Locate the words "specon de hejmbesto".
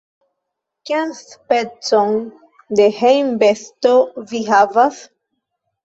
1.17-3.97